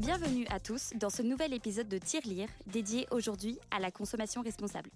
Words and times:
Bienvenue 0.00 0.46
à 0.48 0.58
tous 0.60 0.94
dans 0.94 1.10
ce 1.10 1.20
nouvel 1.20 1.52
épisode 1.52 1.86
de 1.86 1.98
Tirelire 1.98 2.48
dédié 2.66 3.06
aujourd'hui 3.10 3.58
à 3.70 3.78
la 3.78 3.90
consommation 3.90 4.40
responsable. 4.40 4.88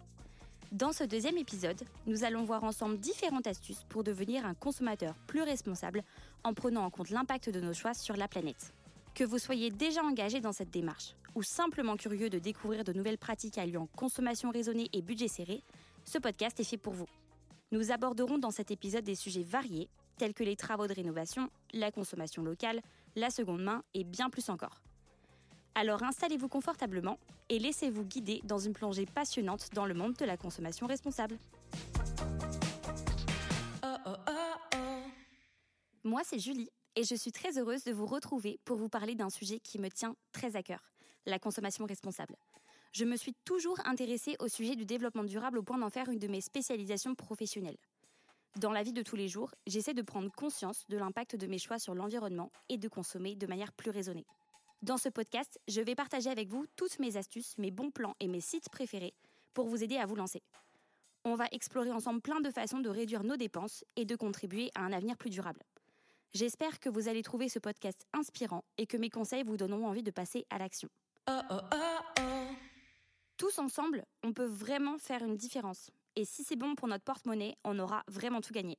Dans 0.72 0.94
ce 0.94 1.04
deuxième 1.04 1.36
épisode, 1.36 1.82
nous 2.06 2.24
allons 2.24 2.42
voir 2.44 2.64
ensemble 2.64 2.96
différentes 2.96 3.46
astuces 3.46 3.84
pour 3.90 4.02
devenir 4.02 4.46
un 4.46 4.54
consommateur 4.54 5.14
plus 5.26 5.42
responsable 5.42 6.02
en 6.42 6.54
prenant 6.54 6.86
en 6.86 6.88
compte 6.88 7.10
l'impact 7.10 7.50
de 7.50 7.60
nos 7.60 7.74
choix 7.74 7.92
sur 7.92 8.16
la 8.16 8.28
planète. 8.28 8.72
Que 9.14 9.24
vous 9.24 9.36
soyez 9.36 9.70
déjà 9.70 10.02
engagé 10.02 10.40
dans 10.40 10.52
cette 10.52 10.70
démarche 10.70 11.14
ou 11.34 11.42
simplement 11.42 11.98
curieux 11.98 12.30
de 12.30 12.38
découvrir 12.38 12.82
de 12.82 12.94
nouvelles 12.94 13.18
pratiques 13.18 13.58
alliant 13.58 13.90
consommation 13.96 14.50
raisonnée 14.52 14.88
et 14.94 15.02
budget 15.02 15.28
serré, 15.28 15.62
ce 16.06 16.16
podcast 16.16 16.58
est 16.60 16.64
fait 16.64 16.78
pour 16.78 16.94
vous. 16.94 17.08
Nous 17.72 17.90
aborderons 17.90 18.38
dans 18.38 18.50
cet 18.50 18.70
épisode 18.70 19.04
des 19.04 19.16
sujets 19.16 19.42
variés 19.42 19.90
tels 20.16 20.32
que 20.32 20.44
les 20.44 20.56
travaux 20.56 20.86
de 20.86 20.94
rénovation, 20.94 21.50
la 21.74 21.90
consommation 21.92 22.42
locale, 22.42 22.80
la 23.16 23.28
seconde 23.28 23.62
main 23.62 23.82
et 23.92 24.04
bien 24.04 24.30
plus 24.30 24.48
encore. 24.48 24.80
Alors 25.76 26.02
installez-vous 26.04 26.48
confortablement 26.48 27.18
et 27.48 27.58
laissez-vous 27.58 28.04
guider 28.04 28.40
dans 28.44 28.58
une 28.58 28.72
plongée 28.72 29.06
passionnante 29.06 29.70
dans 29.74 29.86
le 29.86 29.94
monde 29.94 30.14
de 30.14 30.24
la 30.24 30.36
consommation 30.36 30.86
responsable. 30.86 31.36
Moi, 36.04 36.20
c'est 36.24 36.38
Julie 36.38 36.70
et 36.96 37.02
je 37.02 37.14
suis 37.14 37.32
très 37.32 37.58
heureuse 37.58 37.82
de 37.84 37.92
vous 37.92 38.06
retrouver 38.06 38.60
pour 38.64 38.76
vous 38.76 38.88
parler 38.88 39.14
d'un 39.14 39.30
sujet 39.30 39.58
qui 39.58 39.80
me 39.80 39.88
tient 39.88 40.14
très 40.32 40.54
à 40.54 40.62
cœur, 40.62 40.92
la 41.26 41.38
consommation 41.38 41.86
responsable. 41.86 42.36
Je 42.92 43.04
me 43.04 43.16
suis 43.16 43.34
toujours 43.44 43.80
intéressée 43.84 44.36
au 44.38 44.46
sujet 44.46 44.76
du 44.76 44.84
développement 44.84 45.24
durable 45.24 45.58
au 45.58 45.64
point 45.64 45.78
d'en 45.78 45.90
faire 45.90 46.08
une 46.08 46.20
de 46.20 46.28
mes 46.28 46.40
spécialisations 46.40 47.16
professionnelles. 47.16 47.78
Dans 48.56 48.70
la 48.70 48.84
vie 48.84 48.92
de 48.92 49.02
tous 49.02 49.16
les 49.16 49.26
jours, 49.26 49.50
j'essaie 49.66 49.94
de 49.94 50.02
prendre 50.02 50.30
conscience 50.30 50.84
de 50.88 50.96
l'impact 50.96 51.34
de 51.34 51.48
mes 51.48 51.58
choix 51.58 51.80
sur 51.80 51.96
l'environnement 51.96 52.52
et 52.68 52.78
de 52.78 52.86
consommer 52.86 53.34
de 53.34 53.48
manière 53.48 53.72
plus 53.72 53.90
raisonnée. 53.90 54.26
Dans 54.84 54.98
ce 54.98 55.08
podcast, 55.08 55.58
je 55.66 55.80
vais 55.80 55.94
partager 55.94 56.28
avec 56.28 56.50
vous 56.50 56.66
toutes 56.76 56.98
mes 56.98 57.16
astuces, 57.16 57.56
mes 57.56 57.70
bons 57.70 57.90
plans 57.90 58.14
et 58.20 58.28
mes 58.28 58.42
sites 58.42 58.68
préférés 58.68 59.14
pour 59.54 59.66
vous 59.66 59.82
aider 59.82 59.96
à 59.96 60.04
vous 60.04 60.14
lancer. 60.14 60.42
On 61.24 61.36
va 61.36 61.46
explorer 61.52 61.90
ensemble 61.90 62.20
plein 62.20 62.42
de 62.42 62.50
façons 62.50 62.80
de 62.80 62.90
réduire 62.90 63.24
nos 63.24 63.38
dépenses 63.38 63.82
et 63.96 64.04
de 64.04 64.14
contribuer 64.14 64.70
à 64.74 64.82
un 64.82 64.92
avenir 64.92 65.16
plus 65.16 65.30
durable. 65.30 65.62
J'espère 66.34 66.80
que 66.80 66.90
vous 66.90 67.08
allez 67.08 67.22
trouver 67.22 67.48
ce 67.48 67.58
podcast 67.58 68.04
inspirant 68.12 68.62
et 68.76 68.84
que 68.84 68.98
mes 68.98 69.08
conseils 69.08 69.42
vous 69.42 69.56
donneront 69.56 69.86
envie 69.86 70.02
de 70.02 70.10
passer 70.10 70.44
à 70.50 70.58
l'action. 70.58 70.90
Tous 73.38 73.58
ensemble, 73.58 74.04
on 74.22 74.34
peut 74.34 74.44
vraiment 74.44 74.98
faire 74.98 75.24
une 75.24 75.38
différence. 75.38 75.90
Et 76.14 76.26
si 76.26 76.44
c'est 76.44 76.56
bon 76.56 76.74
pour 76.74 76.88
notre 76.88 77.04
porte-monnaie, 77.04 77.56
on 77.64 77.78
aura 77.78 78.04
vraiment 78.06 78.42
tout 78.42 78.52
gagné. 78.52 78.76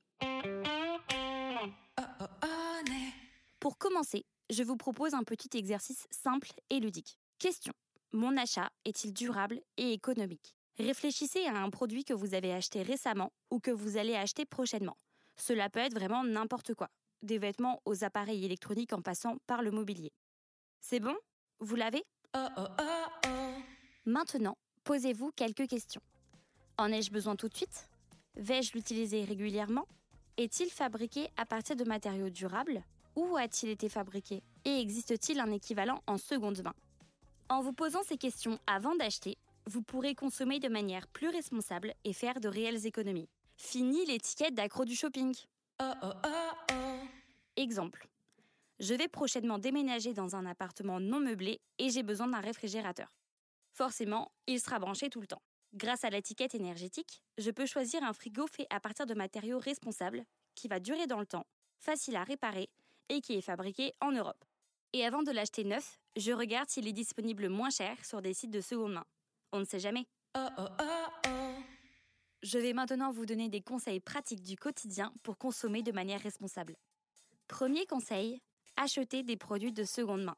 Pour 3.59 3.79
commencer, 3.79 4.23
je 4.49 4.63
vous 4.63 4.77
propose 4.77 5.13
un 5.13 5.23
petit 5.23 5.57
exercice 5.57 6.07
simple 6.11 6.51
et 6.69 6.79
ludique. 6.79 7.17
Question. 7.39 7.73
Mon 8.11 8.37
achat 8.37 8.69
est-il 8.85 9.13
durable 9.13 9.61
et 9.77 9.91
économique? 9.93 10.55
Réfléchissez 10.77 11.45
à 11.45 11.57
un 11.57 11.69
produit 11.69 12.03
que 12.03 12.13
vous 12.13 12.33
avez 12.33 12.53
acheté 12.53 12.81
récemment 12.81 13.31
ou 13.49 13.59
que 13.59 13.71
vous 13.71 13.97
allez 13.97 14.15
acheter 14.15 14.45
prochainement. 14.45 14.97
Cela 15.35 15.69
peut 15.69 15.79
être 15.79 15.93
vraiment 15.93 16.23
n'importe 16.23 16.73
quoi, 16.73 16.89
des 17.21 17.37
vêtements 17.37 17.81
aux 17.85 18.03
appareils 18.03 18.45
électroniques 18.45 18.93
en 18.93 19.01
passant 19.01 19.37
par 19.47 19.61
le 19.61 19.71
mobilier. 19.71 20.11
C'est 20.79 20.99
bon? 20.99 21.15
Vous 21.59 21.75
l'avez? 21.75 22.03
Maintenant, 24.05 24.57
posez-vous 24.83 25.31
quelques 25.31 25.67
questions. 25.67 26.01
En 26.77 26.91
ai-je 26.91 27.11
besoin 27.11 27.35
tout 27.35 27.49
de 27.49 27.55
suite? 27.55 27.87
Vais-je 28.35 28.73
l'utiliser 28.73 29.23
régulièrement? 29.23 29.87
Est-il 30.37 30.69
fabriqué 30.69 31.29
à 31.37 31.45
partir 31.45 31.75
de 31.75 31.85
matériaux 31.85 32.29
durables? 32.29 32.83
Où 33.15 33.37
a-t-il 33.37 33.71
été 33.71 33.89
fabriqué 33.89 34.43
Et 34.65 34.79
existe-t-il 34.79 35.39
un 35.39 35.51
équivalent 35.51 36.01
en 36.07 36.17
seconde 36.17 36.61
main? 36.63 36.73
En 37.49 37.61
vous 37.61 37.73
posant 37.73 38.03
ces 38.03 38.17
questions 38.17 38.59
avant 38.67 38.95
d'acheter, 38.95 39.37
vous 39.67 39.81
pourrez 39.81 40.15
consommer 40.15 40.59
de 40.59 40.67
manière 40.67 41.07
plus 41.07 41.29
responsable 41.29 41.93
et 42.03 42.13
faire 42.13 42.39
de 42.39 42.47
réelles 42.47 42.85
économies. 42.85 43.29
Fini 43.57 44.05
l'étiquette 44.05 44.53
d'accro 44.53 44.85
du 44.85 44.95
shopping. 44.95 45.35
Exemple. 47.55 48.07
Je 48.79 48.93
vais 48.93 49.07
prochainement 49.07 49.57
déménager 49.57 50.13
dans 50.13 50.35
un 50.35 50.45
appartement 50.45 50.99
non 50.99 51.19
meublé 51.19 51.61
et 51.79 51.89
j'ai 51.89 52.03
besoin 52.03 52.27
d'un 52.27 52.41
réfrigérateur. 52.41 53.15
Forcément, 53.71 54.31
il 54.47 54.59
sera 54.59 54.79
branché 54.79 55.09
tout 55.09 55.21
le 55.21 55.27
temps. 55.27 55.41
Grâce 55.73 56.03
à 56.03 56.09
l'étiquette 56.09 56.55
énergétique, 56.55 57.21
je 57.37 57.51
peux 57.51 57.65
choisir 57.65 58.03
un 58.03 58.13
frigo 58.13 58.47
fait 58.47 58.67
à 58.69 58.79
partir 58.79 59.05
de 59.05 59.13
matériaux 59.13 59.59
responsables, 59.59 60.23
qui 60.55 60.67
va 60.67 60.79
durer 60.79 61.07
dans 61.07 61.19
le 61.19 61.25
temps, 61.25 61.45
facile 61.79 62.15
à 62.15 62.23
réparer 62.23 62.69
et 63.09 63.21
qui 63.21 63.33
est 63.33 63.41
fabriqué 63.41 63.93
en 64.01 64.11
Europe. 64.11 64.43
Et 64.93 65.05
avant 65.05 65.23
de 65.23 65.31
l'acheter 65.31 65.63
neuf, 65.63 65.99
je 66.15 66.31
regarde 66.31 66.69
s'il 66.69 66.87
est 66.87 66.93
disponible 66.93 67.49
moins 67.49 67.69
cher 67.69 67.97
sur 68.05 68.21
des 68.21 68.33
sites 68.33 68.51
de 68.51 68.61
seconde 68.61 68.93
main. 68.93 69.05
On 69.51 69.59
ne 69.59 69.65
sait 69.65 69.79
jamais. 69.79 70.05
Je 72.43 72.59
vais 72.59 72.73
maintenant 72.73 73.11
vous 73.11 73.25
donner 73.25 73.49
des 73.49 73.61
conseils 73.61 73.99
pratiques 73.99 74.43
du 74.43 74.55
quotidien 74.55 75.11
pour 75.23 75.37
consommer 75.37 75.81
de 75.83 75.91
manière 75.91 76.21
responsable. 76.21 76.75
Premier 77.47 77.85
conseil, 77.85 78.41
achetez 78.77 79.23
des 79.23 79.37
produits 79.37 79.71
de 79.71 79.83
seconde 79.83 80.23
main. 80.23 80.37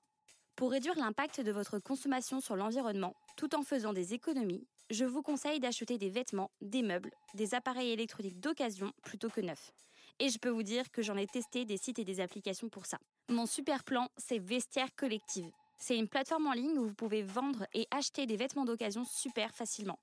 Pour 0.55 0.71
réduire 0.71 0.95
l'impact 0.97 1.41
de 1.41 1.51
votre 1.51 1.79
consommation 1.79 2.41
sur 2.41 2.55
l'environnement 2.55 3.15
tout 3.35 3.53
en 3.55 3.61
faisant 3.61 3.93
des 3.93 4.13
économies, 4.13 4.67
je 4.89 5.05
vous 5.05 5.21
conseille 5.21 5.59
d'acheter 5.59 5.97
des 5.97 6.09
vêtements, 6.09 6.49
des 6.61 6.81
meubles, 6.81 7.11
des 7.33 7.53
appareils 7.53 7.91
électroniques 7.91 8.39
d'occasion 8.39 8.91
plutôt 9.03 9.29
que 9.29 9.41
neufs. 9.41 9.71
Et 10.19 10.29
je 10.29 10.39
peux 10.39 10.49
vous 10.49 10.63
dire 10.63 10.89
que 10.91 11.01
j'en 11.01 11.15
ai 11.15 11.27
testé 11.27 11.65
des 11.65 11.77
sites 11.77 11.99
et 11.99 12.03
des 12.03 12.19
applications 12.19 12.69
pour 12.69 12.85
ça. 12.85 12.97
Mon 13.29 13.45
super 13.45 13.83
plan, 13.83 14.09
c'est 14.17 14.39
Vestiaire 14.39 14.95
Collective. 14.95 15.51
C'est 15.77 15.97
une 15.97 16.07
plateforme 16.07 16.47
en 16.47 16.53
ligne 16.53 16.79
où 16.79 16.87
vous 16.87 16.95
pouvez 16.95 17.21
vendre 17.21 17.67
et 17.73 17.87
acheter 17.91 18.25
des 18.25 18.35
vêtements 18.35 18.65
d'occasion 18.65 19.05
super 19.05 19.53
facilement. 19.53 19.99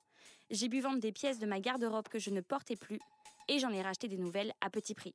J'ai 0.51 0.69
pu 0.69 0.81
vendre 0.81 1.01
des 1.01 1.11
pièces 1.11 1.41
de 1.41 1.47
ma 1.47 1.59
garde-robe 1.59 2.09
que 2.09 2.21
je 2.21 2.31
ne 2.31 2.41
portais 2.41 2.77
plus 2.77 3.01
et 3.49 3.59
j'en 3.59 3.71
ai 3.71 3.83
racheté 3.83 4.07
des 4.07 4.19
nouvelles 4.19 4.53
à 4.61 4.71
petit 4.71 4.95
prix. 4.95 5.15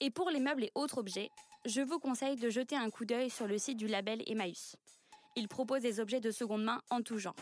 Et 0.00 0.10
pour 0.10 0.30
les 0.30 0.40
meubles 0.40 0.64
et 0.64 0.72
autres 0.74 0.98
objets, 0.98 1.30
je 1.64 1.80
vous 1.80 1.98
conseille 1.98 2.36
de 2.36 2.50
jeter 2.50 2.76
un 2.76 2.90
coup 2.90 3.04
d'œil 3.04 3.30
sur 3.30 3.46
le 3.46 3.58
site 3.58 3.76
du 3.76 3.86
label 3.86 4.22
Emmaüs. 4.26 4.76
Il 5.36 5.48
propose 5.48 5.82
des 5.82 6.00
objets 6.00 6.20
de 6.20 6.30
seconde 6.30 6.64
main 6.64 6.82
en 6.90 7.02
tout 7.02 7.18
genre. 7.18 7.36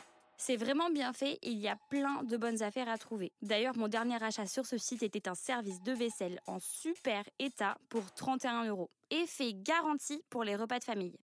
C'est 0.47 0.57
vraiment 0.57 0.91
bien 0.91 1.15
fait 1.15 1.39
et 1.41 1.53
il 1.53 1.59
y 1.59 1.69
a 1.69 1.77
plein 1.89 2.23
de 2.23 2.37
bonnes 2.37 2.63
affaires 2.63 2.91
à 2.91 2.99
trouver. 2.99 3.33
D'ailleurs, 3.41 3.79
mon 3.79 3.89
dernier 3.89 4.23
achat 4.23 4.45
sur 4.45 4.67
ce 4.67 4.77
site 4.77 5.03
était 5.03 5.27
un 5.27 5.35
service 5.35 5.81
de 5.81 5.93
vaisselle 5.93 6.39
en 6.47 6.59
super 6.61 7.25
état 7.39 7.79
pour 7.89 8.13
31 8.13 8.67
euros. 8.67 8.91
Et 9.11 9.27
fait 9.27 9.55
garantie 9.55 10.23
pour 10.29 10.45
les 10.45 10.55
repas 10.55 10.81
de 10.81 10.85
famille. 10.85 11.17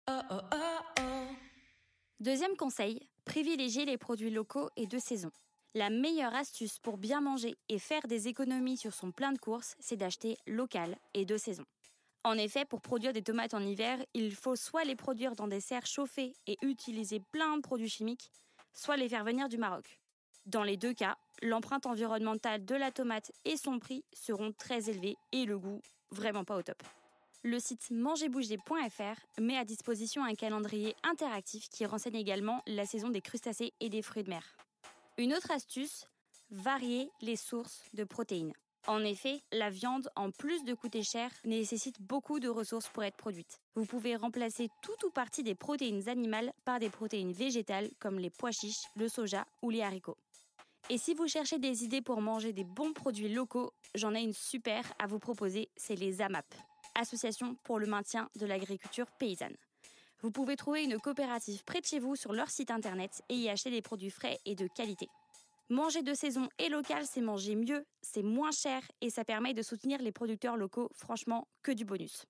Deuxième 2.19 2.57
conseil, 2.57 2.99
privilégiez 3.27 3.85
les 3.85 3.99
produits 3.99 4.31
locaux 4.31 4.71
et 4.77 4.87
de 4.87 4.99
saison. 4.99 5.31
La 5.75 5.91
meilleure 5.91 6.35
astuce 6.35 6.79
pour 6.79 6.97
bien 6.97 7.21
manger 7.21 7.59
et 7.69 7.79
faire 7.79 8.07
des 8.09 8.27
économies 8.27 8.79
sur 8.79 8.95
son 8.95 9.13
plein 9.13 9.33
de 9.33 9.39
courses, 9.39 9.77
c'est 9.81 9.99
d'acheter 9.99 10.39
local 10.47 10.97
et 11.13 11.27
de 11.27 11.37
saison. 11.37 11.67
En 12.25 12.39
effet, 12.39 12.65
pour 12.65 12.81
produire 12.81 13.13
des 13.13 13.23
tomates 13.23 13.53
en 13.53 13.61
hiver, 13.61 13.99
il 14.15 14.35
faut 14.35 14.57
soit 14.57 14.85
les 14.85 14.97
produire 14.97 15.37
dans 15.37 15.47
des 15.47 15.61
serres 15.61 15.87
chauffées 15.87 16.33
et 16.47 16.57
utiliser 16.63 17.21
plein 17.33 17.59
de 17.59 17.63
produits 17.63 17.91
chimiques, 17.91 18.31
soit 18.73 18.97
les 18.97 19.09
faire 19.09 19.25
venir 19.25 19.49
du 19.49 19.59
Maroc. 19.59 20.01
Dans 20.47 20.63
les 20.63 20.77
deux 20.77 20.95
cas, 20.95 21.17
l'empreinte 21.43 21.87
environnementale 21.87 22.65
de 22.65 22.75
la 22.75 22.91
tomate 22.91 23.33
et 23.45 23.57
son 23.57 23.79
prix 23.79 24.05
seront 24.13 24.53
très 24.53 24.91
élevés 24.91 25.17
et 25.33 25.45
le 25.45 25.59
goût 25.59 25.83
vraiment 26.11 26.45
pas 26.45 26.57
au 26.57 26.63
top. 26.63 26.83
Le 27.43 27.59
site 27.59 27.91
mangerbouger.fr 27.91 29.41
met 29.41 29.57
à 29.57 29.65
disposition 29.65 30.25
un 30.25 30.35
calendrier 30.35 30.95
interactif 31.03 31.69
qui 31.71 31.87
renseigne 31.87 32.17
également 32.17 32.63
la 32.67 32.85
saison 32.85 33.09
des 33.09 33.23
crustacés 33.23 33.73
et 33.81 33.89
des 33.89 34.03
fruits 34.03 34.25
de 34.25 34.31
mer. 34.31 34.45
Une 35.17 35.33
autre 35.33 35.51
astuce, 35.51 36.07
varier 36.51 37.11
les 37.23 37.37
sources 37.37 37.83
de 37.95 38.05
protéines. 38.05 38.53
En 38.87 39.05
effet, 39.05 39.43
la 39.53 39.71
viande, 39.71 40.11
en 40.17 40.31
plus 40.31 40.65
de 40.65 40.75
coûter 40.75 41.03
cher, 41.03 41.31
nécessite 41.45 42.01
beaucoup 42.01 42.41
de 42.41 42.49
ressources 42.49 42.89
pour 42.89 43.05
être 43.05 43.17
produite. 43.17 43.61
Vous 43.75 43.85
pouvez 43.85 44.17
remplacer 44.17 44.69
tout 44.83 45.07
ou 45.07 45.11
partie 45.11 45.43
des 45.43 45.55
protéines 45.55 46.09
animales 46.09 46.53
par 46.65 46.79
des 46.81 46.89
protéines 46.89 47.33
végétales 47.33 47.91
comme 48.01 48.19
les 48.19 48.31
pois 48.31 48.53
chiches, 48.53 48.87
le 48.97 49.09
soja 49.09 49.47
ou 49.63 49.71
les 49.71 49.83
haricots. 49.83 50.17
Et 50.89 50.99
si 50.99 51.15
vous 51.15 51.29
cherchez 51.29 51.59
des 51.59 51.85
idées 51.85 52.01
pour 52.01 52.21
manger 52.21 52.53
des 52.53 52.65
bons 52.65 52.93
produits 52.93 53.29
locaux, 53.29 53.73
j'en 53.95 54.15
ai 54.15 54.23
une 54.23 54.33
super 54.33 54.83
à 54.99 55.07
vous 55.07 55.19
proposer, 55.19 55.69
c'est 55.77 55.95
les 55.95 56.23
AMAP, 56.23 56.47
Association 56.95 57.57
pour 57.63 57.79
le 57.79 57.87
maintien 57.87 58.29
de 58.37 58.47
l'agriculture 58.47 59.07
paysanne. 59.19 59.57
Vous 60.23 60.31
pouvez 60.31 60.57
trouver 60.57 60.85
une 60.85 60.99
coopérative 60.99 61.65
près 61.65 61.81
de 61.81 61.87
chez 61.87 61.99
vous 61.99 62.17
sur 62.17 62.33
leur 62.33 62.51
site 62.51 62.71
internet 62.71 63.23
et 63.29 63.37
y 63.37 63.49
acheter 63.49 63.71
des 63.71 63.83
produits 63.83 64.11
frais 64.11 64.39
et 64.47 64.55
de 64.55 64.67
qualité. 64.67 65.09
Manger 65.71 66.03
de 66.03 66.15
saison 66.15 66.49
et 66.59 66.69
local, 66.69 67.07
c'est 67.07 67.21
manger 67.21 67.55
mieux, 67.55 67.87
c'est 68.03 68.25
moins 68.25 68.51
cher 68.51 68.83
et 69.01 69.09
ça 69.09 69.25
permet 69.25 69.55
de 69.55 69.63
soutenir 69.63 70.03
les 70.03 70.11
producteurs 70.11 70.57
locaux, 70.57 70.91
franchement, 70.93 71.47
que 71.63 71.71
du 71.71 71.85
bonus. 71.85 72.27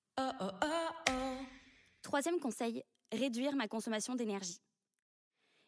Troisième 2.03 2.39
conseil, 2.39 2.83
réduire 3.11 3.57
ma 3.57 3.67
consommation 3.67 4.15
d'énergie. 4.15 4.59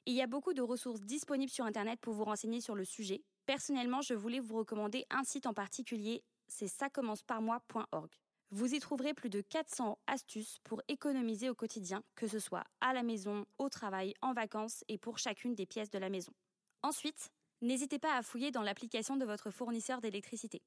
Il 0.04 0.12
y 0.12 0.20
a 0.20 0.26
beaucoup 0.26 0.52
de 0.52 0.60
ressources 0.60 1.00
disponibles 1.00 1.50
sur 1.50 1.64
Internet 1.64 1.98
pour 2.02 2.12
vous 2.12 2.24
renseigner 2.24 2.60
sur 2.60 2.74
le 2.74 2.84
sujet. 2.84 3.22
Personnellement, 3.46 4.02
je 4.02 4.12
voulais 4.12 4.40
vous 4.40 4.58
recommander 4.58 5.06
un 5.08 5.24
site 5.24 5.46
en 5.46 5.54
particulier, 5.54 6.22
c'est 6.48 6.68
moi.org. 7.00 8.10
Vous 8.50 8.74
y 8.74 8.80
trouverez 8.80 9.14
plus 9.14 9.30
de 9.30 9.40
400 9.40 9.96
astuces 10.06 10.58
pour 10.62 10.82
économiser 10.88 11.48
au 11.48 11.54
quotidien, 11.54 12.02
que 12.16 12.26
ce 12.26 12.38
soit 12.38 12.64
à 12.82 12.92
la 12.92 13.02
maison, 13.02 13.46
au 13.56 13.70
travail, 13.70 14.12
en 14.20 14.34
vacances 14.34 14.84
et 14.88 14.98
pour 14.98 15.16
chacune 15.16 15.54
des 15.54 15.64
pièces 15.64 15.88
de 15.88 15.98
la 15.98 16.10
maison. 16.10 16.34
Ensuite, 16.82 17.30
n'hésitez 17.62 17.98
pas 17.98 18.16
à 18.16 18.22
fouiller 18.22 18.50
dans 18.50 18.62
l'application 18.62 19.16
de 19.16 19.24
votre 19.24 19.50
fournisseur 19.50 20.00
d'électricité. 20.00 20.60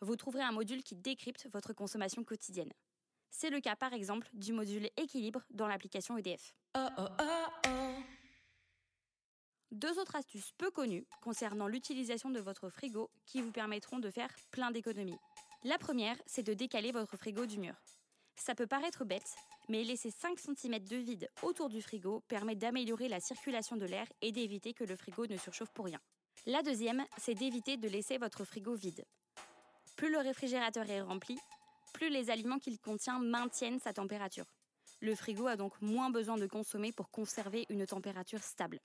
Vous 0.00 0.16
trouverez 0.16 0.42
un 0.42 0.52
module 0.52 0.82
qui 0.82 0.94
décrypte 0.94 1.48
votre 1.52 1.72
consommation 1.72 2.24
quotidienne. 2.24 2.72
C'est 3.30 3.50
le 3.50 3.60
cas 3.60 3.76
par 3.76 3.92
exemple 3.92 4.28
du 4.32 4.52
module 4.52 4.88
équilibre 4.96 5.42
dans 5.50 5.66
l'application 5.66 6.16
EDF. 6.16 6.54
Deux 9.70 9.98
autres 9.98 10.16
astuces 10.16 10.52
peu 10.56 10.70
connues 10.70 11.06
concernant 11.20 11.68
l'utilisation 11.68 12.30
de 12.30 12.40
votre 12.40 12.70
frigo 12.70 13.10
qui 13.26 13.42
vous 13.42 13.52
permettront 13.52 13.98
de 13.98 14.10
faire 14.10 14.34
plein 14.50 14.70
d'économies. 14.70 15.18
La 15.64 15.76
première, 15.76 16.16
c'est 16.24 16.42
de 16.42 16.54
décaler 16.54 16.90
votre 16.90 17.16
frigo 17.16 17.44
du 17.44 17.58
mur. 17.58 17.74
Ça 18.36 18.54
peut 18.54 18.66
paraître 18.66 19.04
bête, 19.04 19.34
mais 19.68 19.82
laisser 19.82 20.10
5 20.10 20.38
cm 20.38 20.78
de 20.84 20.96
vide 20.96 21.28
autour 21.42 21.68
du 21.68 21.82
frigo 21.82 22.20
permet 22.28 22.54
d'améliorer 22.54 23.08
la 23.08 23.20
circulation 23.20 23.76
de 23.76 23.84
l'air 23.84 24.06
et 24.22 24.32
d'éviter 24.32 24.72
que 24.72 24.84
le 24.84 24.96
frigo 24.96 25.26
ne 25.26 25.36
surchauffe 25.36 25.72
pour 25.72 25.84
rien. 25.84 26.00
La 26.46 26.62
deuxième, 26.62 27.04
c'est 27.18 27.34
d'éviter 27.34 27.76
de 27.76 27.88
laisser 27.88 28.18
votre 28.18 28.44
frigo 28.44 28.74
vide. 28.74 29.04
Plus 29.96 30.10
le 30.10 30.18
réfrigérateur 30.18 30.88
est 30.88 31.02
rempli, 31.02 31.38
plus 31.92 32.08
les 32.08 32.30
aliments 32.30 32.58
qu'il 32.58 32.78
contient 32.78 33.18
maintiennent 33.18 33.80
sa 33.80 33.92
température. 33.92 34.46
Le 35.00 35.14
frigo 35.14 35.46
a 35.46 35.56
donc 35.56 35.80
moins 35.80 36.10
besoin 36.10 36.36
de 36.36 36.46
consommer 36.46 36.92
pour 36.92 37.10
conserver 37.10 37.66
une 37.68 37.86
température 37.86 38.42
stable. 38.42 38.80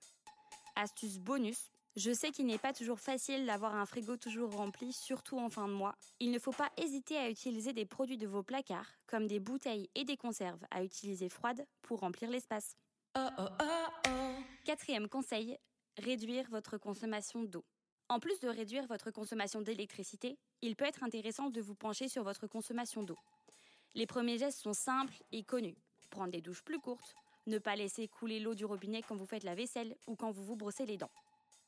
Astuce 0.76 1.20
bonus, 1.20 1.70
je 1.96 2.12
sais 2.12 2.32
qu'il 2.32 2.48
n'est 2.48 2.58
pas 2.58 2.74
toujours 2.74 3.00
facile 3.00 3.46
d'avoir 3.46 3.76
un 3.76 3.86
frigo 3.86 4.18
toujours 4.18 4.52
rempli, 4.52 4.92
surtout 4.92 5.38
en 5.38 5.50
fin 5.50 5.68
de 5.68 5.74
mois. 5.74 5.96
Il 6.20 6.32
ne 6.32 6.40
faut 6.40 6.52
pas 6.52 6.72
hésiter 6.78 7.18
à 7.18 7.30
utiliser 7.30 7.72
des 7.72 7.86
produits 7.86 8.18
de 8.18 8.28
vos 8.28 8.42
placards, 8.42 8.92
comme 9.06 9.28
des 9.28 9.40
bouteilles 9.40 9.90
et 9.94 10.04
des 10.04 10.18
conserves 10.18 10.66
à 10.72 10.84
utiliser 10.84 11.30
froides 11.30 11.66
pour 11.84 12.00
remplir 12.00 12.32
l'espace. 12.32 12.76
Oh, 13.16 13.30
oh, 13.38 13.48
oh, 13.62 14.10
Quatrième 14.66 15.08
conseil, 15.08 15.58
réduire 15.98 16.50
votre 16.50 16.78
consommation 16.78 17.44
d'eau. 17.44 17.66
En 18.10 18.20
plus 18.20 18.40
de 18.40 18.48
réduire 18.48 18.86
votre 18.88 19.12
consommation 19.12 19.62
d'électricité, 19.62 20.38
il 20.62 20.76
peut 20.76 20.86
être 20.86 21.04
intéressant 21.04 21.50
de 21.50 21.62
vous 21.62 21.76
pencher 21.76 22.08
sur 22.08 22.24
votre 22.24 22.48
consommation 22.48 23.04
d'eau. 23.04 23.18
Les 23.96 24.06
premiers 24.06 24.38
gestes 24.38 24.60
sont 24.60 24.74
simples 24.74 25.24
et 25.32 25.44
connus. 25.44 25.78
Prendre 26.10 26.32
des 26.32 26.42
douches 26.42 26.64
plus 26.64 26.80
courtes, 26.80 27.16
ne 27.48 27.58
pas 27.58 27.76
laisser 27.76 28.08
couler 28.08 28.40
l'eau 28.40 28.56
du 28.56 28.66
robinet 28.66 29.02
quand 29.02 29.16
vous 29.16 29.26
faites 29.26 29.44
la 29.44 29.56
vaisselle 29.56 29.96
ou 30.08 30.16
quand 30.16 30.32
vous 30.32 30.44
vous 30.44 30.56
brossez 30.56 30.86
les 30.86 30.98
dents. 30.98 31.12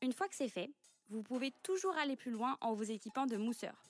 Une 0.02 0.14
fois 0.14 0.28
que 0.28 0.36
c'est 0.36 0.50
fait, 0.50 0.70
vous 1.10 1.24
pouvez 1.24 1.52
toujours 1.64 1.96
aller 1.98 2.16
plus 2.16 2.32
loin 2.32 2.58
en 2.62 2.74
vous 2.74 2.92
équipant 2.92 3.26
de 3.26 3.38
mousseurs. 3.38 3.84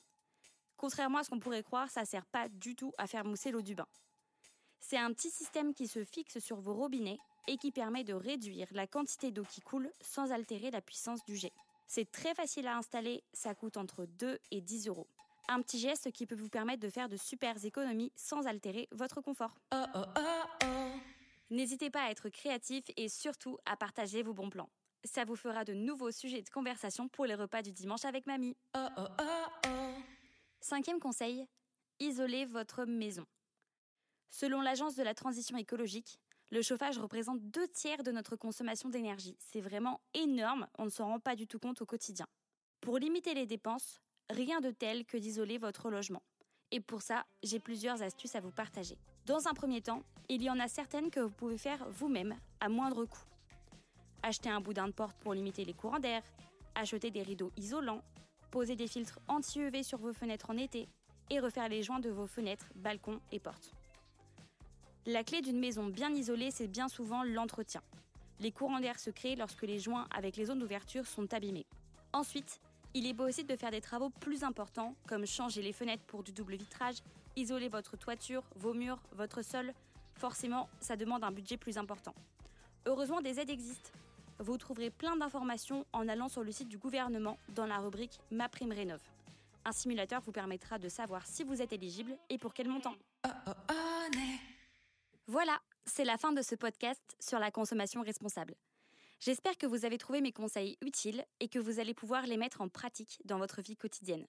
Contrairement 0.78 1.20
à 1.20 1.24
ce 1.24 1.30
qu'on 1.30 1.40
pourrait 1.40 1.64
croire, 1.64 1.90
ça 1.90 2.02
ne 2.02 2.06
sert 2.06 2.26
pas 2.26 2.50
du 2.50 2.76
tout 2.76 2.94
à 2.98 3.08
faire 3.08 3.26
mousser 3.26 3.52
l'eau 3.52 3.62
du 3.62 3.76
bain. 3.76 3.88
C'est 4.80 4.98
un 4.98 5.12
petit 5.14 5.32
système 5.32 5.74
qui 5.74 5.88
se 5.88 6.04
fixe 6.04 6.40
sur 6.40 6.60
vos 6.60 6.74
robinets 6.74 7.20
et 7.48 7.58
qui 7.58 7.72
permet 7.72 8.04
de 8.04 8.14
réduire 8.14 8.68
la 8.72 8.88
quantité 8.88 9.32
d'eau 9.32 9.44
qui 9.44 9.62
coule 9.62 9.92
sans 10.02 10.32
altérer 10.32 10.72
la 10.72 10.82
puissance 10.82 11.24
du 11.26 11.36
jet. 11.36 11.54
C'est 11.88 12.12
très 12.12 12.34
facile 12.34 12.68
à 12.68 12.78
installer, 12.78 13.24
ça 13.34 13.54
coûte 13.54 13.78
entre 13.78 14.06
2 14.06 14.40
et 14.52 14.62
10 14.62 14.88
euros. 14.88 15.08
Un 15.48 15.62
petit 15.62 15.80
geste 15.80 16.12
qui 16.12 16.26
peut 16.26 16.36
vous 16.36 16.50
permettre 16.50 16.82
de 16.82 16.90
faire 16.90 17.08
de 17.08 17.18
super 17.18 17.64
économies 17.64 18.12
sans 18.16 18.48
altérer 18.48 18.88
votre 18.92 19.22
confort. 19.22 19.60
Oh, 19.74 19.86
oh, 19.94 20.04
oh, 20.18 20.66
N'hésitez 21.52 21.92
pas 21.92 22.04
à 22.04 22.10
être 22.10 22.30
créatif 22.30 22.86
et 22.98 23.08
surtout 23.08 23.58
à 23.66 23.78
partager 23.78 24.24
vos 24.24 24.34
bons 24.34 24.50
plans. 24.50 24.70
Ça 25.04 25.24
vous 25.24 25.36
fera 25.36 25.64
de 25.64 25.74
nouveaux 25.74 26.12
sujets 26.12 26.42
de 26.42 26.50
conversation 26.50 27.08
pour 27.08 27.28
les 27.28 27.36
repas 27.36 27.62
du 27.62 27.72
dimanche 27.72 28.06
avec 28.06 28.26
mamie. 28.26 28.58
Cinquième 30.60 31.00
conseil, 31.00 31.46
isolez 32.00 32.46
votre 32.46 32.86
maison. 32.86 33.26
Selon 34.32 34.62
l'Agence 34.62 34.96
de 34.96 35.04
la 35.04 35.14
transition 35.14 35.58
écologique, 35.58 36.20
le 36.52 36.62
chauffage 36.62 36.98
représente 36.98 37.42
deux 37.42 37.68
tiers 37.68 38.04
de 38.04 38.12
notre 38.12 38.36
consommation 38.36 38.90
d'énergie. 38.90 39.36
C'est 39.40 39.62
vraiment 39.62 40.00
énorme, 40.14 40.68
on 40.78 40.86
ne 40.86 40.90
s'en 40.90 41.06
rend 41.06 41.20
pas 41.20 41.36
du 41.36 41.48
tout 41.48 41.60
compte 41.60 41.82
au 41.82 41.86
quotidien. 41.86 42.28
Pour 42.82 42.98
limiter 42.98 43.34
les 43.34 43.46
dépenses, 43.46 44.00
rien 44.30 44.62
de 44.62 44.72
tel 44.72 45.06
que 45.06 45.18
d'isoler 45.18 45.58
votre 45.58 45.90
logement. 45.90 46.22
Et 46.72 46.80
pour 46.80 47.02
ça, 47.02 47.26
j'ai 47.44 47.60
plusieurs 47.60 48.02
astuces 48.02 48.36
à 48.36 48.42
vous 48.42 48.52
partager. 48.52 48.98
Dans 49.26 49.48
un 49.48 49.54
premier 49.54 49.82
temps, 49.82 50.04
il 50.30 50.44
y 50.44 50.50
en 50.50 50.60
a 50.60 50.68
certaines 50.68 51.10
que 51.10 51.20
vous 51.20 51.30
pouvez 51.30 51.58
faire 51.58 51.88
vous-même 51.90 52.36
à 52.60 52.70
moindre 52.70 53.06
coût. 53.06 53.26
Acheter 54.24 54.50
un 54.50 54.62
boudin 54.62 54.88
de 54.88 54.94
porte 54.94 55.18
pour 55.20 55.34
limiter 55.34 55.66
les 55.66 55.74
courants 55.74 56.00
d'air, 56.00 56.24
acheter 56.76 57.12
des 57.12 57.24
rideaux 57.24 57.52
isolants, 57.58 58.04
poser 58.52 58.76
des 58.76 58.88
filtres 58.88 59.20
anti-UV 59.28 59.84
sur 59.84 59.98
vos 59.98 60.14
fenêtres 60.14 60.50
en 60.50 60.58
été 60.58 60.88
et 61.30 61.40
refaire 61.40 61.70
les 61.70 61.84
joints 61.84 62.00
de 62.00 62.10
vos 62.10 62.28
fenêtres, 62.28 62.70
balcons 62.76 63.20
et 63.32 63.40
portes. 63.40 63.72
La 65.08 65.24
clé 65.24 65.42
d'une 65.42 65.60
maison 65.60 65.86
bien 65.86 66.10
isolée, 66.10 66.50
c'est 66.50 66.68
bien 66.68 66.88
souvent 66.88 67.24
l'entretien. 67.24 67.84
Les 68.40 68.52
courants 68.52 68.80
d'air 68.80 69.00
se 69.00 69.12
créent 69.12 69.36
lorsque 69.36 69.62
les 69.62 69.78
joints 69.78 70.08
avec 70.10 70.36
les 70.36 70.46
zones 70.46 70.58
d'ouverture 70.58 71.06
sont 71.06 71.32
abîmés. 71.32 71.68
Ensuite, 72.12 72.60
il 72.96 73.06
est 73.06 73.14
possible 73.14 73.48
de 73.48 73.56
faire 73.56 73.70
des 73.70 73.82
travaux 73.82 74.10
plus 74.10 74.44
importants, 74.44 74.96
comme 75.08 75.28
changer 75.28 75.62
les 75.62 75.74
fenêtres 75.74 76.04
pour 76.08 76.24
du 76.24 76.32
double 76.32 76.56
vitrage, 76.56 76.96
isoler 77.36 77.70
votre 77.70 77.98
toiture, 77.98 78.42
vos 78.56 78.74
murs, 78.74 79.00
votre 79.12 79.44
sol. 79.44 79.74
Forcément, 80.16 80.70
ça 80.80 80.96
demande 80.96 81.24
un 81.24 81.32
budget 81.32 81.58
plus 81.58 81.78
important. 81.78 82.16
Heureusement, 82.88 83.22
des 83.22 83.40
aides 83.40 83.52
existent. 83.52 83.92
Vous 84.40 84.58
trouverez 84.58 84.90
plein 84.90 85.16
d'informations 85.18 85.86
en 85.94 86.10
allant 86.10 86.30
sur 86.30 86.44
le 86.44 86.52
site 86.52 86.68
du 86.68 86.80
gouvernement 86.80 87.38
dans 87.50 87.68
la 87.68 87.78
rubrique 87.78 88.20
Ma 88.32 88.50
prime 88.50 88.72
rénov. 88.72 89.02
Un 89.66 89.72
simulateur 89.72 90.22
vous 90.22 90.32
permettra 90.32 90.80
de 90.80 90.90
savoir 90.90 91.28
si 91.28 91.44
vous 91.44 91.62
êtes 91.62 91.74
éligible 91.74 92.18
et 92.30 92.40
pour 92.40 92.56
quel 92.56 92.70
montant. 92.70 92.96
Oh, 93.28 93.30
oh, 93.48 93.52
oh, 93.70 94.16
voilà, 95.36 95.60
c'est 95.86 96.06
la 96.06 96.18
fin 96.18 96.32
de 96.32 96.42
ce 96.42 96.56
podcast 96.56 97.02
sur 97.20 97.40
la 97.40 97.52
consommation 97.52 98.02
responsable. 98.02 98.56
J'espère 99.20 99.58
que 99.58 99.66
vous 99.66 99.84
avez 99.84 99.98
trouvé 99.98 100.22
mes 100.22 100.32
conseils 100.32 100.78
utiles 100.80 101.26
et 101.42 101.50
que 101.50 101.60
vous 101.60 101.82
allez 101.82 101.94
pouvoir 101.94 102.26
les 102.26 102.38
mettre 102.38 102.62
en 102.62 102.70
pratique 102.70 103.20
dans 103.26 103.38
votre 103.38 103.62
vie 103.62 103.76
quotidienne. 103.76 104.26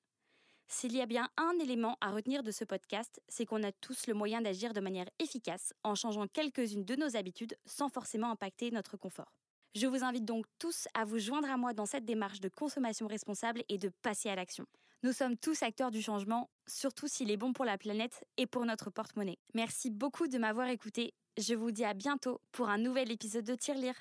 S'il 0.66 0.96
y 0.96 1.00
a 1.00 1.06
bien 1.06 1.28
un 1.36 1.52
élément 1.60 1.96
à 2.00 2.10
retenir 2.10 2.42
de 2.42 2.50
ce 2.50 2.64
podcast, 2.64 3.22
c'est 3.28 3.46
qu'on 3.46 3.62
a 3.62 3.70
tous 3.70 4.08
le 4.08 4.14
moyen 4.14 4.40
d'agir 4.40 4.72
de 4.72 4.80
manière 4.80 5.08
efficace 5.20 5.72
en 5.84 5.94
changeant 5.94 6.26
quelques-unes 6.26 6.84
de 6.84 6.96
nos 6.96 7.16
habitudes 7.16 7.56
sans 7.66 7.88
forcément 7.88 8.32
impacter 8.32 8.72
notre 8.72 8.96
confort. 8.96 9.32
Je 9.76 9.86
vous 9.86 10.02
invite 10.02 10.24
donc 10.24 10.44
tous 10.58 10.88
à 10.94 11.04
vous 11.04 11.20
joindre 11.20 11.48
à 11.48 11.56
moi 11.56 11.72
dans 11.72 11.86
cette 11.86 12.04
démarche 12.04 12.40
de 12.40 12.48
consommation 12.48 13.06
responsable 13.06 13.62
et 13.68 13.78
de 13.78 13.90
passer 14.02 14.28
à 14.28 14.34
l'action. 14.34 14.66
Nous 15.02 15.12
sommes 15.12 15.36
tous 15.36 15.62
acteurs 15.62 15.90
du 15.90 16.02
changement, 16.02 16.50
surtout 16.66 17.06
s'il 17.06 17.30
est 17.30 17.36
bon 17.36 17.52
pour 17.52 17.64
la 17.64 17.78
planète 17.78 18.24
et 18.36 18.46
pour 18.46 18.64
notre 18.64 18.90
porte-monnaie. 18.90 19.38
Merci 19.54 19.90
beaucoup 19.90 20.26
de 20.26 20.38
m'avoir 20.38 20.68
écouté. 20.68 21.14
Je 21.36 21.54
vous 21.54 21.70
dis 21.70 21.84
à 21.84 21.94
bientôt 21.94 22.40
pour 22.50 22.68
un 22.68 22.78
nouvel 22.78 23.12
épisode 23.12 23.44
de 23.44 23.54
Tirelire. 23.54 23.94